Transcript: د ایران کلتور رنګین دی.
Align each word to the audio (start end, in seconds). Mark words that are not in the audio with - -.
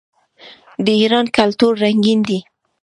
د 0.85 0.87
ایران 1.01 1.25
کلتور 1.37 1.71
رنګین 1.83 2.19
دی. 2.29 2.39